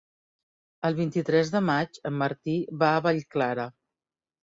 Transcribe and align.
El 0.89 0.97
vint-i-tres 1.01 1.53
de 1.57 1.63
maig 1.67 2.01
en 2.13 2.19
Martí 2.25 2.59
va 2.83 2.93
a 2.97 3.07
Vallclara. 3.11 3.71